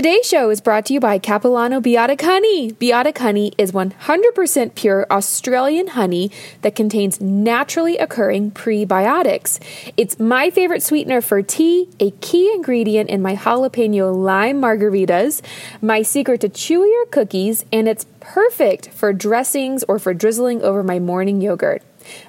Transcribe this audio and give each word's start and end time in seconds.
Today's 0.00 0.26
show 0.26 0.48
is 0.48 0.62
brought 0.62 0.86
to 0.86 0.94
you 0.94 0.98
by 0.98 1.18
Capilano 1.18 1.78
Beeotic 1.78 2.22
Honey. 2.22 2.72
Beeotic 2.72 3.18
Honey 3.18 3.52
is 3.58 3.72
100% 3.72 4.74
pure 4.74 5.06
Australian 5.10 5.88
honey 5.88 6.30
that 6.62 6.74
contains 6.74 7.20
naturally 7.20 7.98
occurring 7.98 8.50
prebiotics. 8.52 9.60
It's 9.98 10.18
my 10.18 10.48
favorite 10.48 10.82
sweetener 10.82 11.20
for 11.20 11.42
tea, 11.42 11.90
a 12.00 12.12
key 12.12 12.50
ingredient 12.50 13.10
in 13.10 13.20
my 13.20 13.36
jalapeno 13.36 14.16
lime 14.16 14.58
margaritas, 14.58 15.42
my 15.82 16.00
secret 16.00 16.40
to 16.40 16.48
chewier 16.48 17.10
cookies, 17.10 17.66
and 17.70 17.86
it's 17.86 18.06
perfect 18.20 18.88
for 18.92 19.12
dressings 19.12 19.84
or 19.84 19.98
for 19.98 20.14
drizzling 20.14 20.62
over 20.62 20.82
my 20.82 20.98
morning 20.98 21.42
yogurt. 21.42 21.82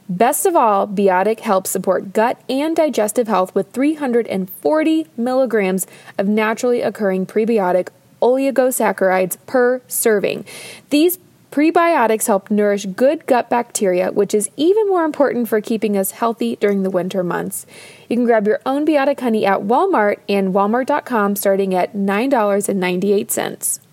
Best 0.10 0.46
of 0.46 0.56
all, 0.56 0.88
Beeotic 0.88 1.42
helps 1.42 1.70
support 1.70 2.14
gut 2.14 2.42
and 2.50 2.76
digestive 2.76 3.28
health 3.28 3.54
with 3.56 3.72
340 3.72 5.08
milligrams 5.18 5.88
of 6.18 6.28
naturally 6.28 6.82
occurring 6.82 7.26
prebiotic 7.26 7.90
oligosaccharides 8.22 9.38
per 9.48 9.82
serving. 9.88 10.46
These 10.90 11.18
Prebiotics 11.52 12.28
help 12.28 12.50
nourish 12.50 12.86
good 12.86 13.26
gut 13.26 13.50
bacteria, 13.50 14.10
which 14.14 14.34
is 14.34 14.50
even 14.56 14.88
more 14.88 15.04
important 15.04 15.50
for 15.50 15.60
keeping 15.60 15.98
us 15.98 16.12
healthy 16.12 16.56
during 16.56 16.84
the 16.84 16.90
winter 16.90 17.26
months. 17.26 17.66
You 18.08 18.16
can 18.16 18.24
grab 18.24 18.48
your 18.48 18.62
own 18.66 18.86
Beeotic 18.86 19.20
honey 19.20 19.46
at 19.46 19.60
Walmart 19.60 20.20
and 20.30 20.54
walmart.com 20.54 21.36
starting 21.36 21.76
at 21.76 21.94
$9.98. 21.94 23.91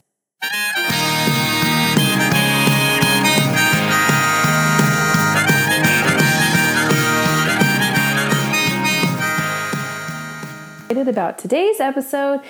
about 10.97 11.39
today's 11.39 11.81
episode 11.81 12.41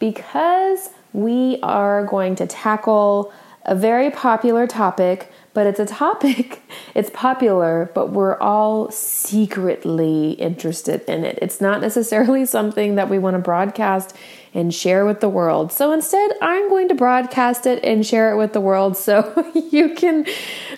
because 0.00 0.90
we 1.12 1.60
are 1.62 2.04
going 2.04 2.34
to 2.34 2.46
tackle 2.46 3.32
a 3.64 3.74
very 3.74 4.10
popular 4.10 4.66
topic, 4.66 5.30
but 5.54 5.66
it's 5.66 5.78
a 5.78 5.86
topic, 5.86 6.60
it's 6.94 7.08
popular, 7.10 7.90
but 7.94 8.10
we're 8.10 8.36
all 8.40 8.90
secretly 8.90 10.32
interested 10.32 11.02
in 11.08 11.24
it. 11.24 11.38
It's 11.40 11.60
not 11.60 11.80
necessarily 11.80 12.44
something 12.56 12.96
that 12.96 13.08
we 13.08 13.20
want 13.20 13.34
to 13.34 13.38
broadcast 13.38 14.14
and 14.52 14.74
share 14.74 15.06
with 15.06 15.20
the 15.20 15.28
world. 15.28 15.72
So 15.72 15.92
instead, 15.92 16.32
I'm 16.42 16.68
going 16.68 16.88
to 16.88 16.94
broadcast 16.94 17.64
it 17.64 17.82
and 17.84 18.04
share 18.04 18.32
it 18.32 18.36
with 18.36 18.54
the 18.54 18.60
world 18.60 18.96
so 18.96 19.48
you 19.70 19.94
can 19.94 20.26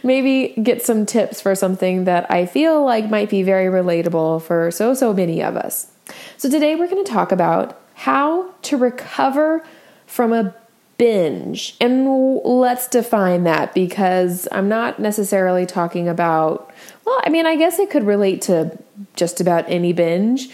maybe 0.02 0.48
get 0.62 0.82
some 0.82 1.06
tips 1.06 1.40
for 1.40 1.54
something 1.54 2.04
that 2.04 2.30
I 2.30 2.44
feel 2.44 2.84
like 2.84 3.08
might 3.08 3.30
be 3.30 3.42
very 3.42 3.66
relatable 3.66 4.42
for 4.42 4.70
so, 4.70 4.92
so 4.92 5.14
many 5.14 5.42
of 5.42 5.56
us. 5.56 5.95
So, 6.36 6.50
today 6.50 6.74
we're 6.74 6.88
going 6.88 7.04
to 7.04 7.10
talk 7.10 7.32
about 7.32 7.80
how 7.94 8.52
to 8.62 8.76
recover 8.76 9.64
from 10.06 10.32
a 10.32 10.54
binge. 10.98 11.76
And 11.80 12.38
let's 12.44 12.88
define 12.88 13.44
that 13.44 13.74
because 13.74 14.48
I'm 14.52 14.68
not 14.68 14.98
necessarily 14.98 15.66
talking 15.66 16.08
about, 16.08 16.72
well, 17.04 17.20
I 17.24 17.28
mean, 17.28 17.46
I 17.46 17.56
guess 17.56 17.78
it 17.78 17.90
could 17.90 18.04
relate 18.04 18.42
to 18.42 18.76
just 19.14 19.40
about 19.40 19.64
any 19.68 19.92
binge, 19.92 20.48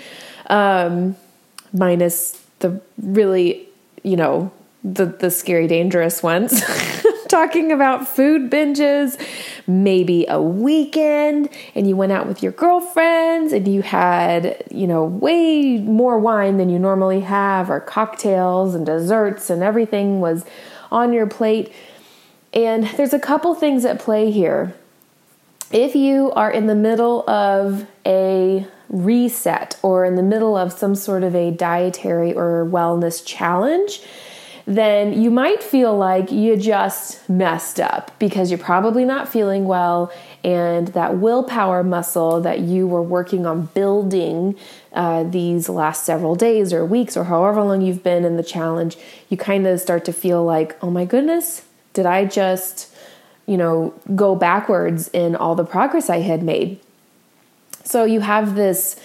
um, 0.46 1.16
minus 1.72 2.40
the 2.58 2.80
really, 3.00 3.68
you 4.02 4.16
know, 4.16 4.52
the, 4.84 5.06
the 5.06 5.30
scary, 5.30 5.68
dangerous 5.68 6.22
ones. 6.22 6.62
talking 7.32 7.72
about 7.72 8.06
food 8.06 8.50
binges, 8.50 9.18
maybe 9.66 10.26
a 10.28 10.40
weekend, 10.40 11.48
and 11.74 11.88
you 11.88 11.96
went 11.96 12.12
out 12.12 12.28
with 12.28 12.42
your 12.42 12.52
girlfriends 12.52 13.54
and 13.54 13.66
you 13.66 13.80
had, 13.80 14.62
you 14.70 14.86
know, 14.86 15.02
way 15.02 15.78
more 15.78 16.18
wine 16.18 16.58
than 16.58 16.68
you 16.68 16.78
normally 16.78 17.20
have, 17.20 17.70
or 17.70 17.80
cocktails 17.80 18.74
and 18.74 18.84
desserts, 18.84 19.48
and 19.48 19.62
everything 19.62 20.20
was 20.20 20.44
on 20.90 21.12
your 21.14 21.26
plate. 21.26 21.72
And 22.52 22.84
there's 22.98 23.14
a 23.14 23.18
couple 23.18 23.54
things 23.54 23.86
at 23.86 23.98
play 23.98 24.30
here. 24.30 24.74
If 25.70 25.94
you 25.96 26.32
are 26.32 26.50
in 26.50 26.66
the 26.66 26.74
middle 26.74 27.28
of 27.30 27.86
a 28.04 28.66
reset 28.90 29.78
or 29.82 30.04
in 30.04 30.16
the 30.16 30.22
middle 30.22 30.54
of 30.54 30.70
some 30.70 30.94
sort 30.94 31.22
of 31.22 31.34
a 31.34 31.50
dietary 31.50 32.34
or 32.34 32.68
wellness 32.70 33.24
challenge, 33.24 34.02
then 34.66 35.20
you 35.20 35.30
might 35.30 35.62
feel 35.62 35.96
like 35.96 36.30
you 36.30 36.56
just 36.56 37.28
messed 37.28 37.80
up 37.80 38.16
because 38.18 38.50
you're 38.50 38.58
probably 38.58 39.04
not 39.04 39.28
feeling 39.28 39.64
well, 39.66 40.12
and 40.44 40.88
that 40.88 41.18
willpower 41.18 41.82
muscle 41.82 42.40
that 42.40 42.60
you 42.60 42.86
were 42.86 43.02
working 43.02 43.46
on 43.46 43.66
building 43.66 44.56
uh, 44.92 45.24
these 45.24 45.68
last 45.68 46.04
several 46.04 46.34
days 46.34 46.72
or 46.72 46.84
weeks 46.84 47.16
or 47.16 47.24
however 47.24 47.62
long 47.62 47.80
you've 47.80 48.02
been 48.02 48.24
in 48.24 48.36
the 48.36 48.42
challenge, 48.42 48.96
you 49.28 49.36
kind 49.36 49.66
of 49.66 49.80
start 49.80 50.04
to 50.04 50.12
feel 50.12 50.44
like, 50.44 50.76
oh 50.82 50.90
my 50.90 51.04
goodness, 51.04 51.64
did 51.92 52.06
I 52.06 52.24
just, 52.24 52.94
you 53.46 53.56
know, 53.56 53.94
go 54.14 54.34
backwards 54.36 55.08
in 55.08 55.34
all 55.34 55.54
the 55.54 55.64
progress 55.64 56.08
I 56.08 56.18
had 56.18 56.42
made? 56.42 56.78
So 57.84 58.04
you 58.04 58.20
have 58.20 58.54
this 58.54 59.00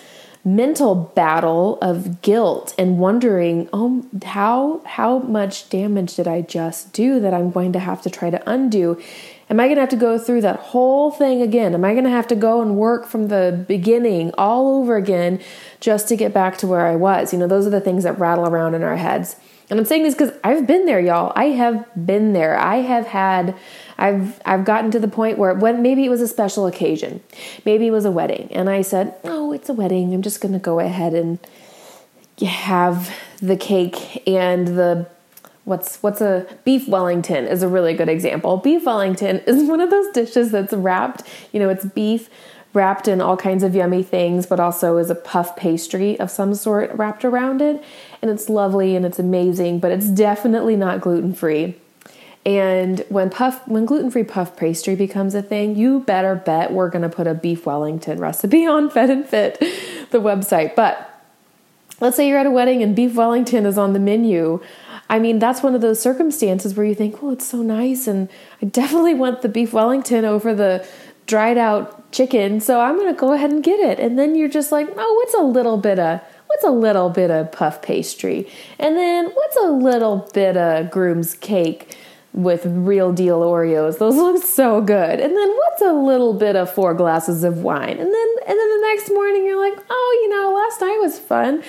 mental 0.47 0.96
battle 0.96 1.78
of 1.81 2.22
guilt 2.22 2.74
and 2.78 2.97
wondering, 2.97 3.68
oh, 3.74 4.06
how 4.24 4.81
how 4.85 5.19
much 5.19 5.69
damage 5.69 6.16
did 6.16 6.28
I 6.28 6.41
just 6.41 6.94
do 6.94 7.19
that 7.19 7.34
I'm 7.34 7.52
going 7.52 7.74
to 7.74 7.80
have 7.80 8.02
to 8.03 8.09
try 8.09 8.30
to 8.30 8.41
undo? 8.50 9.02
Am 9.50 9.59
I 9.59 9.66
going 9.66 9.75
to 9.75 9.81
have 9.81 9.90
to 9.90 9.97
go 9.97 10.18
through 10.18 10.41
that 10.41 10.57
whole 10.57 11.12
thing 11.12 11.41
again? 11.41 11.74
Am 11.74 11.84
I 11.84 11.94
going 11.94 12.06
to 12.06 12.09
have 12.09 12.28
to 12.28 12.36
go 12.36 12.62
and 12.62 12.78
work 12.78 13.06
from 13.07 13.28
the 13.28 13.66
beginning 13.68 14.31
all 14.38 14.80
over 14.80 14.96
again 14.96 15.40
just 15.80 16.07
to 16.09 16.16
get 16.16 16.34
back 16.34 16.57
to 16.59 16.68
where 16.68 16.86
I 16.86 16.96
was? 16.96 17.34
You 17.34 17.40
know, 17.40 17.47
those 17.47 17.68
are 17.68 17.72
the 17.72 17.81
things 17.81 18.03
that 18.03 18.19
rattle 18.19 18.47
around 18.47 18.74
in 18.74 18.84
our 18.84 18.97
heads. 18.97 19.36
And 19.69 19.80
I'm 19.80 19.86
saying 19.86 20.03
this 20.03 20.13
because 20.13 20.34
I've 20.44 20.66
been 20.66 20.86
there, 20.86 21.00
y'all. 21.00 21.34
I 21.36 21.46
have 21.46 21.86
been 22.06 22.31
there. 22.34 22.57
I 22.57 22.78
have 22.78 23.07
had 23.07 23.56
I've 23.97 24.40
I've 24.46 24.66
gotten 24.66 24.91
to 24.91 25.00
the 25.00 25.08
point 25.08 25.38
where 25.38 25.53
when 25.53 25.81
maybe 25.81 26.06
it 26.06 26.09
was 26.09 26.22
a 26.22 26.28
special 26.28 26.68
occasion, 26.68 27.22
maybe 27.66 27.88
it 27.88 27.91
was 27.91 28.06
a 28.06 28.12
wedding, 28.12 28.50
and 28.52 28.69
I 28.69 28.81
said, 28.81 29.16
"Oh, 29.24 29.52
it's 29.53 29.69
a 29.69 29.74
wedding. 29.74 30.13
I'm 30.13 30.22
just 30.22 30.41
going 30.41 30.53
to 30.53 30.59
go 30.59 30.80
ahead 30.80 31.13
and 31.13 31.40
have 32.46 33.12
the 33.41 33.57
cake 33.57 34.28
and 34.28 34.68
the 34.68 35.07
what's 35.63 36.02
what's 36.02 36.22
a 36.22 36.47
beef 36.63 36.88
wellington 36.88 37.46
is 37.46 37.63
a 37.63 37.68
really 37.68 37.94
good 37.94 38.09
example. 38.09 38.57
Beef 38.57 38.86
wellington 38.86 39.38
is 39.47 39.68
one 39.68 39.81
of 39.81 39.90
those 39.90 40.12
dishes 40.13 40.52
that's 40.52 40.74
wrapped, 40.74 41.24
you 41.52 41.59
know, 41.59 41.69
it's 41.69 41.86
beef 41.86 42.30
wrapped 42.74 43.07
in 43.07 43.22
all 43.22 43.36
kinds 43.36 43.63
of 43.63 43.74
yummy 43.74 44.03
things, 44.03 44.46
but 44.46 44.59
also 44.59 44.97
is 44.97 45.09
a 45.09 45.16
puff 45.16 45.56
pastry 45.56 46.19
of 46.19 46.30
some 46.30 46.53
sort 46.53 46.91
wrapped 46.94 47.25
around 47.25 47.62
it. 47.62 47.84
And 48.22 48.30
it's 48.30 48.50
lovely 48.50 48.96
and 48.96 49.06
it's 49.06 49.19
amazing, 49.19 49.80
but 49.80 49.91
it's 49.91 50.09
definitely 50.09 50.75
not 50.75 51.02
gluten 51.02 51.34
free. 51.34 51.75
And 52.47 53.03
when 53.09 53.30
puff 53.30 53.68
when 53.68 53.85
gluten-free 53.85 54.24
puff 54.24 54.56
pastry 54.56 54.96
becomes 54.96 55.35
a 55.35 55.41
thing, 55.41 55.75
you 55.75 56.00
better 56.00 56.34
bet 56.34 56.72
we're 56.72 56.90
going 56.90 57.02
to 57.02 57.09
put 57.09 57.28
a 57.28 57.34
beef 57.34 57.66
wellington 57.66 58.22
recipe 58.22 58.66
on 58.66 58.90
Fed 58.94 59.09
and 59.09 59.28
Fit 59.28 59.59
the 60.12 60.19
website. 60.19 60.74
But 60.74 61.13
let's 62.00 62.16
say 62.16 62.30
you're 62.30 62.40
at 62.40 62.46
a 62.46 62.52
wedding 62.52 62.81
and 62.81 62.96
beef 62.96 63.16
wellington 63.16 63.66
is 63.66 63.78
on 63.78 63.91
the 63.91 64.00
menu. 64.00 64.62
I 65.09 65.19
mean, 65.19 65.40
that's 65.40 65.62
one 65.62 65.75
of 65.75 65.81
those 65.81 66.00
circumstances 66.00 66.74
where 66.74 66.86
you 66.86 66.96
think, 66.96 67.22
"Well, 67.22 67.34
it's 67.34 67.46
so 67.46 67.57
nice 67.57 68.07
and 68.07 68.30
I 68.62 68.68
definitely 68.68 69.13
want 69.13 69.41
the 69.41 69.50
beef 69.50 69.74
wellington 69.74 70.24
over 70.24 70.56
the 70.56 70.88
dried 71.25 71.57
out 71.57 72.13
chicken, 72.13 72.62
so 72.62 72.80
I'm 72.80 72.96
going 72.96 73.13
to 73.13 73.19
go 73.19 73.34
ahead 73.34 73.52
and 73.52 73.62
get 73.62 73.81
it." 73.81 74.00
And 74.00 74.18
then 74.18 74.36
you're 74.36 74.47
just 74.47 74.72
like, 74.72 74.88
"Oh, 74.96 75.13
what's 75.22 75.34
a 75.34 75.44
little 75.44 75.75
bit 75.75 76.00
of 76.00 76.22
what's 76.46 76.63
a 76.63 76.72
little 76.72 77.09
bit 77.09 77.30
of 77.30 77.52
puff 77.52 77.81
pastry? 77.81 78.50
And 78.80 78.96
then 78.96 79.31
what's 79.31 79.57
a 79.57 79.69
little 79.69 80.30
bit 80.34 80.56
of 80.56 80.90
groom's 80.91 81.34
cake?" 81.34 81.97
With 82.33 82.65
real 82.65 83.11
deal 83.11 83.41
Oreos. 83.41 83.97
Those 83.97 84.15
look 84.15 84.43
so 84.43 84.81
good. 84.81 85.19
And 85.19 85.35
then 85.35 85.49
what's 85.49 85.81
a 85.81 85.91
little 85.91 86.33
bit 86.33 86.55
of 86.55 86.71
four 86.71 86.93
glasses 86.93 87.43
of 87.43 87.63
wine? 87.63 87.97
And 87.97 88.13
then 88.13 88.27
and 88.47 88.57
then 88.57 88.69
the 88.69 88.88
next 88.88 89.09
morning 89.09 89.45
you're 89.45 89.59
like, 89.59 89.77
"Oh, 89.89 90.19
you 90.23 90.29
know, 90.29 90.53
last 90.53 90.81
night 90.81 90.99
was 91.01 91.17
fun. 91.19 91.63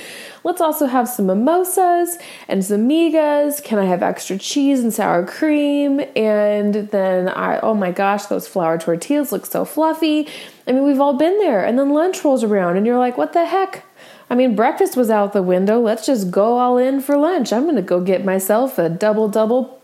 Let's 0.44 0.60
also 0.60 0.86
have 0.86 1.08
some 1.08 1.26
mimosas 1.26 2.18
and 2.48 2.64
some 2.64 2.88
migas. 2.88 3.62
Can 3.62 3.78
I 3.78 3.86
have 3.86 4.02
extra 4.02 4.36
cheese 4.36 4.80
and 4.80 4.92
sour 4.92 5.24
cream?" 5.24 6.00
And 6.14 6.74
then 6.74 7.28
I 7.28 7.60
oh 7.60 7.74
my 7.74 7.90
gosh, 7.90 8.26
those 8.26 8.46
flour 8.46 8.78
tortillas 8.78 9.32
look 9.32 9.46
so 9.46 9.64
fluffy. 9.64 10.28
I 10.66 10.72
mean, 10.72 10.84
we've 10.84 11.00
all 11.00 11.14
been 11.14 11.38
there. 11.38 11.64
And 11.64 11.78
then 11.78 11.90
lunch 11.90 12.24
rolls 12.24 12.44
around 12.44 12.76
and 12.76 12.86
you're 12.86 12.98
like, 12.98 13.16
"What 13.16 13.32
the 13.32 13.46
heck?" 13.46 13.84
I 14.30 14.34
mean, 14.34 14.54
breakfast 14.54 14.96
was 14.96 15.08
out 15.08 15.32
the 15.32 15.42
window. 15.42 15.80
Let's 15.80 16.04
just 16.04 16.30
go 16.30 16.58
all 16.58 16.76
in 16.76 17.00
for 17.00 17.16
lunch. 17.16 17.52
I'm 17.52 17.62
going 17.62 17.76
to 17.76 17.82
go 17.82 18.00
get 18.00 18.24
myself 18.24 18.78
a 18.78 18.90
double 18.90 19.28
double 19.28 19.77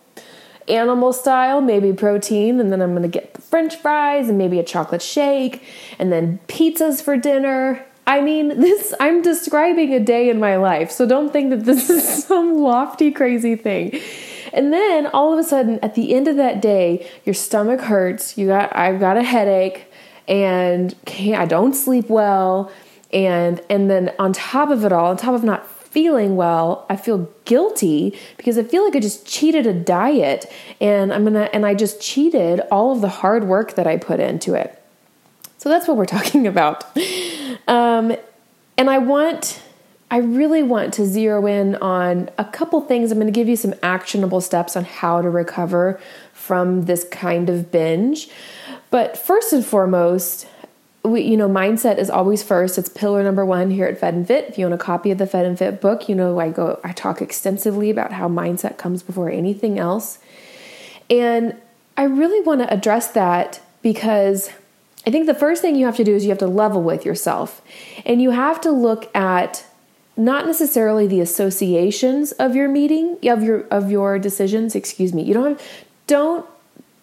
animal 0.69 1.13
style, 1.13 1.61
maybe 1.61 1.93
protein, 1.93 2.61
and 2.61 2.73
then 2.73 2.81
I'm 2.81 2.95
gonna 2.95 3.09
get 3.09 3.35
the 3.35 3.43
french 3.43 3.77
fries 3.77 4.29
and 4.29 4.39
maybe 4.39 4.59
a 4.59 4.65
chocolate 4.65 5.03
shake, 5.03 5.63
and 5.99 6.13
then 6.13 6.41
pizzas 6.49 7.03
for 7.03 7.17
dinner. 7.17 7.85
I 8.07 8.21
mean, 8.21 8.49
this, 8.61 8.95
I'm 9.01 9.23
describing 9.23 9.93
a 9.95 10.01
day 10.01 10.29
in 10.29 10.39
my 10.39 10.57
life, 10.57 10.91
so 10.91 11.07
don't 11.07 11.33
think 11.33 11.51
that 11.51 11.65
this 11.65 11.91
is 11.91 12.25
some 12.27 12.59
lofty, 12.59 13.11
crazy 13.11 13.57
thing. 13.57 14.01
And 14.53 14.73
then 14.73 15.09
all 15.09 15.33
of 15.33 15.39
a 15.39 15.43
sudden, 15.43 15.81
at 15.83 15.95
the 15.95 16.15
end 16.15 16.29
of 16.29 16.37
that 16.37 16.63
day, 16.63 17.11
your 17.25 17.35
stomach 17.35 17.81
hurts, 17.81 18.39
you 18.39 18.47
got, 18.47 18.75
I've 18.75 19.01
got 19.01 19.17
a 19.17 19.23
headache, 19.23 19.87
and 20.29 20.95
I 21.09 21.45
don't 21.45 21.75
sleep 21.75 22.09
well. 22.09 22.71
And, 23.13 23.61
and 23.69 23.91
then 23.91 24.13
on 24.19 24.33
top 24.33 24.71
of 24.71 24.85
it 24.85 24.93
all, 24.93 25.11
on 25.11 25.17
top 25.17 25.35
of 25.35 25.45
not 25.45 25.69
feeling 25.95 26.35
well, 26.35 26.87
I 26.91 26.97
feel 26.97 27.31
guilty 27.45 28.19
because 28.37 28.59
I 28.59 28.65
feel 28.65 28.85
like 28.85 28.97
I 28.97 28.99
just 28.99 29.29
cheated 29.29 29.65
a 29.65 29.73
diet 29.73 30.51
and 30.81 31.15
I'm 31.15 31.23
going 31.23 31.35
to 31.35 31.55
and 31.55 31.65
I 31.65 31.75
just 31.75 32.01
cheated 32.01 32.61
all 32.73 32.91
of 32.91 33.01
the 33.01 33.09
hard 33.09 33.45
work 33.45 33.77
that 33.77 33.87
I 33.87 33.97
put 33.97 34.19
into 34.19 34.55
it. 34.55 34.83
So 35.59 35.69
that's 35.69 35.87
what 35.87 35.97
we're 35.97 36.05
talking 36.19 36.49
about. 36.49 36.85
Um, 37.69 38.17
and 38.77 38.91
I 38.91 38.99
want 38.99 39.63
I 40.11 40.19
really 40.19 40.65
want 40.65 40.95
to 40.95 41.07
zero 41.07 41.47
in 41.47 41.77
on 41.77 42.29
a 42.39 42.45
couple 42.45 42.81
things. 42.81 43.13
I'm 43.13 43.19
going 43.19 43.33
to 43.33 43.33
give 43.33 43.49
you 43.49 43.57
some 43.57 43.75
actionable 43.81 44.41
steps 44.41 44.77
on 44.77 44.85
how 44.85 45.23
to 45.23 45.31
recover 45.31 46.01
from 46.33 46.87
this 46.87 47.05
kind 47.05 47.49
of 47.49 47.71
binge. 47.71 48.29
But 48.91 49.17
first 49.17 49.53
and 49.53 49.65
foremost, 49.65 50.47
we, 51.05 51.21
you 51.21 51.37
know, 51.37 51.49
mindset 51.49 51.99
is 51.99 52.09
always 52.09 52.43
first. 52.43 52.79
It's 52.79 52.89
pillar 52.89 53.23
number 53.23 53.45
one 53.45 53.71
here 53.71 53.87
at 53.87 53.99
Fed 53.99 54.15
and 54.15 54.27
Fit. 54.27 54.47
If 54.49 54.59
you 54.59 54.65
want 54.65 54.81
a 54.81 54.83
copy 54.83 55.11
of 55.11 55.19
the 55.19 55.27
Fed 55.27 55.45
and 55.45 55.59
Fit 55.59 55.81
book, 55.81 56.09
you 56.09 56.15
know 56.15 56.41
I 56.41 56.49
go, 56.49 56.81
I 56.83 56.93
talk 56.93 57.21
extensively 57.21 57.91
about 57.91 58.13
how 58.13 58.27
mindset 58.27 58.79
comes 58.79 59.03
before 59.03 59.29
anything 59.29 59.79
else. 59.79 60.19
And 61.11 61.61
I 61.97 62.05
really 62.05 62.41
want 62.41 62.63
to 62.63 62.73
address 62.73 63.09
that 63.09 63.61
because 63.83 64.51
I 65.07 65.11
think 65.11 65.27
the 65.27 65.35
first 65.35 65.61
thing 65.61 65.77
you 65.77 65.85
have 65.85 65.97
to 65.97 66.05
do 66.05 66.15
is 66.15 66.25
you 66.25 66.31
have 66.31 66.39
to 66.39 66.47
level 66.47 66.83
with 66.83 67.05
yourself. 67.05 67.61
And 68.07 68.23
you 68.23 68.31
have 68.31 68.61
to 68.63 68.71
look 68.71 69.15
at 69.15 69.67
not 70.17 70.47
necessarily 70.47 71.07
the 71.07 71.21
associations 71.21 72.33
of 72.33 72.57
your 72.57 72.69
meeting, 72.69 73.19
of 73.29 73.43
your 73.43 73.67
of 73.69 73.91
your 73.91 74.19
decisions, 74.19 74.75
excuse 74.75 75.13
me. 75.13 75.23
You 75.23 75.35
don't 75.35 75.59
have, 75.59 75.69
don't 76.07 76.47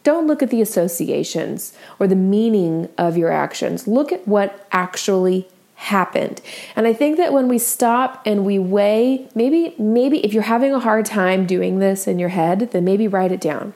don't 0.03 0.27
look 0.27 0.41
at 0.41 0.49
the 0.49 0.61
associations 0.61 1.73
or 1.99 2.07
the 2.07 2.15
meaning 2.15 2.89
of 2.97 3.17
your 3.17 3.31
actions. 3.31 3.87
Look 3.87 4.11
at 4.11 4.27
what 4.27 4.67
actually 4.71 5.47
happened. 5.75 6.41
And 6.75 6.87
I 6.87 6.93
think 6.93 7.17
that 7.17 7.33
when 7.33 7.47
we 7.47 7.57
stop 7.57 8.21
and 8.25 8.45
we 8.45 8.59
weigh, 8.59 9.27
maybe 9.33 9.73
maybe 9.79 10.23
if 10.23 10.33
you're 10.33 10.43
having 10.43 10.73
a 10.73 10.79
hard 10.79 11.05
time 11.05 11.45
doing 11.45 11.79
this 11.79 12.07
in 12.07 12.19
your 12.19 12.29
head, 12.29 12.71
then 12.71 12.85
maybe 12.85 13.07
write 13.07 13.31
it 13.31 13.41
down. 13.41 13.73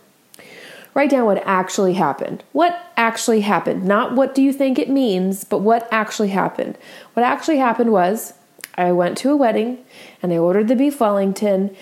Write 0.94 1.10
down 1.10 1.26
what 1.26 1.44
actually 1.46 1.96
happened. 1.96 2.44
What 2.54 2.92
actually 2.96 3.42
happened? 3.42 3.84
Not 3.84 4.14
what 4.14 4.34
do 4.34 4.42
you 4.42 4.54
think 4.54 4.80
it 4.80 4.90
means, 4.90 5.44
but 5.44 5.60
what 5.60 5.88
actually 5.92 6.30
happened. 6.30 6.78
What 7.14 7.26
actually 7.26 7.58
happened 7.58 7.92
was 7.92 8.34
I 8.76 8.92
went 8.92 9.18
to 9.20 9.32
a 9.32 9.36
wedding 9.36 9.80
and 10.22 10.32
I 10.32 10.38
ordered 10.38 10.68
the 10.68 10.76
beef 10.76 11.00
Wellington 11.00 11.76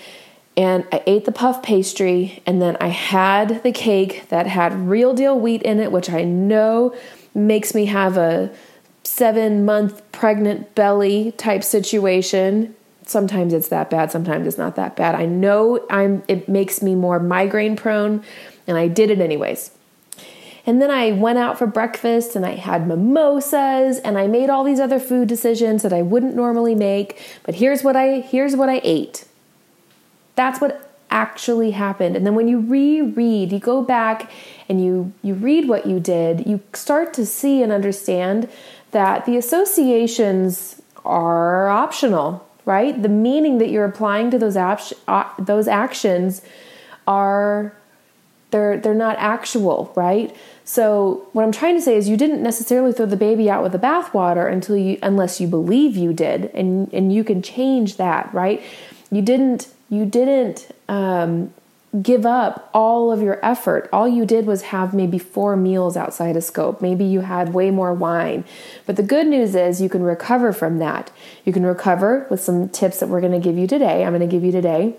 and 0.56 0.86
I 0.92 1.02
ate 1.06 1.24
the 1.24 1.32
puff 1.32 1.62
pastry, 1.62 2.42
and 2.46 2.62
then 2.62 2.76
I 2.80 2.88
had 2.88 3.62
the 3.62 3.72
cake 3.72 4.28
that 4.28 4.46
had 4.46 4.88
real 4.88 5.12
deal 5.12 5.38
wheat 5.38 5.62
in 5.62 5.80
it, 5.80 5.90
which 5.90 6.10
I 6.10 6.22
know 6.22 6.94
makes 7.34 7.74
me 7.74 7.86
have 7.86 8.16
a 8.16 8.50
seven 9.02 9.64
month 9.64 10.00
pregnant 10.12 10.74
belly 10.74 11.32
type 11.32 11.64
situation. 11.64 12.74
Sometimes 13.04 13.52
it's 13.52 13.68
that 13.68 13.90
bad, 13.90 14.10
sometimes 14.12 14.46
it's 14.46 14.56
not 14.56 14.76
that 14.76 14.96
bad. 14.96 15.14
I 15.14 15.26
know 15.26 15.84
I'm 15.90 16.22
it 16.28 16.48
makes 16.48 16.80
me 16.80 16.94
more 16.94 17.18
migraine 17.18 17.74
prone, 17.76 18.22
and 18.66 18.78
I 18.78 18.88
did 18.88 19.10
it 19.10 19.20
anyways. 19.20 19.72
And 20.66 20.80
then 20.80 20.90
I 20.90 21.12
went 21.12 21.38
out 21.38 21.58
for 21.58 21.66
breakfast 21.66 22.34
and 22.34 22.46
I 22.46 22.52
had 22.52 22.88
mimosas 22.88 23.98
and 23.98 24.16
I 24.16 24.26
made 24.26 24.48
all 24.48 24.64
these 24.64 24.80
other 24.80 24.98
food 24.98 25.28
decisions 25.28 25.82
that 25.82 25.92
I 25.92 26.00
wouldn't 26.00 26.34
normally 26.34 26.74
make, 26.74 27.20
but 27.42 27.56
here's 27.56 27.84
what 27.84 27.96
I 27.96 28.20
here's 28.20 28.56
what 28.56 28.70
I 28.70 28.80
ate. 28.82 29.26
That's 30.36 30.60
what 30.60 30.90
actually 31.10 31.70
happened. 31.70 32.16
And 32.16 32.26
then 32.26 32.34
when 32.34 32.48
you 32.48 32.58
reread, 32.60 33.52
you 33.52 33.60
go 33.60 33.82
back 33.82 34.30
and 34.68 34.84
you 34.84 35.12
you 35.22 35.34
read 35.34 35.68
what 35.68 35.86
you 35.86 36.00
did, 36.00 36.46
you 36.46 36.60
start 36.72 37.14
to 37.14 37.24
see 37.24 37.62
and 37.62 37.70
understand 37.70 38.48
that 38.90 39.24
the 39.24 39.36
associations 39.36 40.82
are 41.04 41.68
optional, 41.68 42.46
right? 42.64 43.00
The 43.00 43.08
meaning 43.08 43.58
that 43.58 43.70
you're 43.70 43.84
applying 43.84 44.30
to 44.32 44.38
those 44.38 44.56
uh, 44.56 45.28
those 45.38 45.68
actions 45.68 46.42
are 47.06 47.76
they're 48.50 48.78
they're 48.78 48.94
not 48.94 49.16
actual, 49.18 49.92
right? 49.94 50.34
So 50.64 51.28
what 51.32 51.44
I'm 51.44 51.52
trying 51.52 51.76
to 51.76 51.82
say 51.82 51.96
is 51.96 52.08
you 52.08 52.16
didn't 52.16 52.42
necessarily 52.42 52.92
throw 52.92 53.06
the 53.06 53.16
baby 53.16 53.50
out 53.50 53.62
with 53.62 53.72
the 53.72 53.78
bathwater 53.78 54.50
until 54.50 54.76
you 54.76 54.98
unless 55.02 55.40
you 55.40 55.46
believe 55.46 55.96
you 55.96 56.12
did 56.12 56.46
and 56.54 56.92
and 56.92 57.12
you 57.12 57.22
can 57.22 57.42
change 57.42 57.96
that, 57.98 58.32
right? 58.34 58.62
You 59.10 59.22
didn't 59.22 59.68
you 59.94 60.04
didn't 60.04 60.68
um, 60.88 61.52
give 62.02 62.26
up 62.26 62.70
all 62.74 63.12
of 63.12 63.22
your 63.22 63.44
effort. 63.44 63.88
All 63.92 64.08
you 64.08 64.26
did 64.26 64.46
was 64.46 64.62
have 64.62 64.94
maybe 64.94 65.18
four 65.18 65.56
meals 65.56 65.96
outside 65.96 66.36
of 66.36 66.42
scope. 66.42 66.82
Maybe 66.82 67.04
you 67.04 67.20
had 67.20 67.54
way 67.54 67.70
more 67.70 67.94
wine. 67.94 68.44
But 68.84 68.96
the 68.96 69.02
good 69.02 69.26
news 69.26 69.54
is 69.54 69.80
you 69.80 69.88
can 69.88 70.02
recover 70.02 70.52
from 70.52 70.78
that. 70.78 71.12
You 71.44 71.52
can 71.52 71.64
recover 71.64 72.26
with 72.30 72.40
some 72.40 72.68
tips 72.68 73.00
that 73.00 73.08
we're 73.08 73.20
going 73.20 73.32
to 73.32 73.38
give 73.38 73.56
you 73.56 73.66
today. 73.66 74.04
I'm 74.04 74.10
going 74.10 74.28
to 74.28 74.34
give 74.34 74.44
you 74.44 74.52
today. 74.52 74.96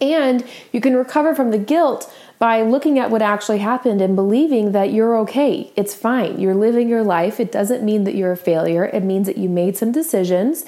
And 0.00 0.44
you 0.72 0.80
can 0.80 0.96
recover 0.96 1.34
from 1.34 1.50
the 1.50 1.58
guilt 1.58 2.12
by 2.38 2.62
looking 2.62 2.98
at 2.98 3.10
what 3.10 3.20
actually 3.20 3.58
happened 3.58 4.00
and 4.00 4.16
believing 4.16 4.72
that 4.72 4.92
you're 4.92 5.16
okay. 5.18 5.70
It's 5.76 5.94
fine. 5.94 6.40
You're 6.40 6.54
living 6.54 6.88
your 6.88 7.04
life. 7.04 7.38
It 7.38 7.52
doesn't 7.52 7.84
mean 7.84 8.04
that 8.04 8.14
you're 8.14 8.32
a 8.32 8.36
failure. 8.36 8.86
It 8.86 9.04
means 9.04 9.26
that 9.26 9.36
you 9.36 9.48
made 9.48 9.76
some 9.76 9.92
decisions 9.92 10.64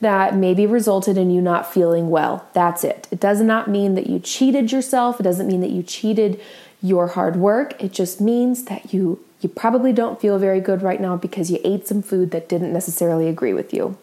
that 0.00 0.34
maybe 0.34 0.66
resulted 0.66 1.18
in 1.18 1.30
you 1.30 1.40
not 1.40 1.72
feeling 1.72 2.10
well. 2.10 2.46
That's 2.52 2.84
it. 2.84 3.06
It 3.10 3.20
does 3.20 3.40
not 3.40 3.68
mean 3.68 3.94
that 3.94 4.06
you 4.06 4.18
cheated 4.18 4.72
yourself. 4.72 5.20
It 5.20 5.24
doesn't 5.24 5.46
mean 5.46 5.60
that 5.60 5.70
you 5.70 5.82
cheated 5.82 6.40
your 6.82 7.08
hard 7.08 7.36
work. 7.36 7.80
It 7.82 7.92
just 7.92 8.20
means 8.20 8.64
that 8.64 8.92
you 8.92 9.22
you 9.40 9.48
probably 9.48 9.92
don't 9.92 10.20
feel 10.20 10.38
very 10.38 10.60
good 10.60 10.82
right 10.82 11.00
now 11.00 11.16
because 11.16 11.50
you 11.50 11.58
ate 11.64 11.86
some 11.86 12.02
food 12.02 12.30
that 12.30 12.46
didn't 12.48 12.74
necessarily 12.74 13.26
agree 13.26 13.54
with 13.54 13.72
you. 13.72 13.96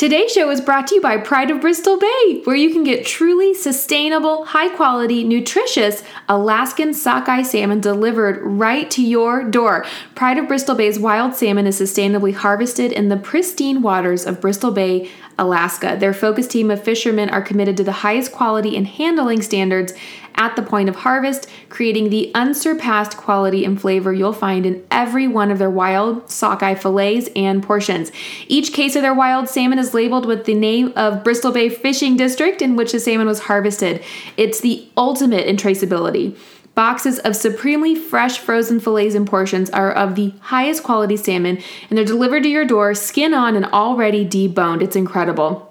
Today's 0.00 0.32
show 0.32 0.48
is 0.48 0.62
brought 0.62 0.86
to 0.86 0.94
you 0.94 1.02
by 1.02 1.18
Pride 1.18 1.50
of 1.50 1.60
Bristol 1.60 1.98
Bay, 1.98 2.40
where 2.44 2.56
you 2.56 2.72
can 2.72 2.84
get 2.84 3.04
truly 3.04 3.52
sustainable, 3.52 4.46
high 4.46 4.74
quality, 4.74 5.22
nutritious 5.24 6.02
Alaskan 6.26 6.94
sockeye 6.94 7.42
salmon 7.42 7.80
delivered 7.80 8.40
right 8.40 8.90
to 8.92 9.02
your 9.02 9.44
door. 9.44 9.84
Pride 10.14 10.38
of 10.38 10.48
Bristol 10.48 10.74
Bay's 10.74 10.98
wild 10.98 11.34
salmon 11.34 11.66
is 11.66 11.78
sustainably 11.78 12.32
harvested 12.32 12.92
in 12.92 13.10
the 13.10 13.18
pristine 13.18 13.82
waters 13.82 14.24
of 14.24 14.40
Bristol 14.40 14.70
Bay, 14.70 15.10
Alaska. 15.38 15.98
Their 16.00 16.14
focused 16.14 16.50
team 16.50 16.70
of 16.70 16.82
fishermen 16.82 17.28
are 17.28 17.42
committed 17.42 17.76
to 17.76 17.84
the 17.84 17.92
highest 17.92 18.32
quality 18.32 18.78
and 18.78 18.86
handling 18.86 19.42
standards 19.42 19.92
at 20.34 20.56
the 20.56 20.62
point 20.62 20.88
of 20.88 20.96
harvest, 20.96 21.46
creating 21.68 22.08
the 22.08 22.30
unsurpassed 22.34 23.16
quality 23.16 23.64
and 23.64 23.80
flavor 23.80 24.12
you'll 24.12 24.32
find 24.32 24.64
in 24.64 24.82
every 24.90 25.28
one 25.28 25.50
of 25.50 25.58
their 25.58 25.70
wild 25.70 26.30
sockeye 26.30 26.74
fillets 26.74 27.28
and 27.36 27.62
portions. 27.62 28.10
Each 28.48 28.72
case 28.72 28.96
of 28.96 29.02
their 29.02 29.14
wild 29.14 29.48
salmon 29.48 29.78
labeled 29.94 30.26
with 30.26 30.44
the 30.44 30.54
name 30.54 30.92
of 30.96 31.24
Bristol 31.24 31.52
Bay 31.52 31.68
Fishing 31.68 32.16
District 32.16 32.62
in 32.62 32.76
which 32.76 32.92
the 32.92 33.00
salmon 33.00 33.26
was 33.26 33.40
harvested. 33.40 34.02
It's 34.36 34.60
the 34.60 34.88
ultimate 34.96 35.46
in 35.46 35.56
traceability. 35.56 36.36
Boxes 36.74 37.18
of 37.20 37.36
supremely 37.36 37.94
fresh 37.94 38.38
frozen 38.38 38.80
fillets 38.80 39.14
and 39.14 39.26
portions 39.26 39.70
are 39.70 39.92
of 39.92 40.14
the 40.14 40.32
highest 40.40 40.82
quality 40.82 41.16
salmon, 41.16 41.58
and 41.88 41.98
they're 41.98 42.04
delivered 42.04 42.44
to 42.44 42.48
your 42.48 42.64
door, 42.64 42.94
skin 42.94 43.34
on 43.34 43.56
and 43.56 43.66
already 43.66 44.24
deboned. 44.24 44.82
It's 44.82 44.96
incredible. 44.96 45.69